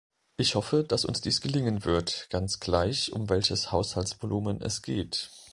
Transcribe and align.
Ich 0.37 0.55
hoffe, 0.55 0.83
dass 0.83 1.05
uns 1.05 1.21
dies 1.21 1.41
gelingen 1.41 1.85
wird, 1.85 2.25
ganz 2.31 2.59
gleich, 2.59 3.13
um 3.13 3.29
welches 3.29 3.71
Haushaltsvolumen 3.71 4.59
es 4.59 4.81
geht. 4.81 5.29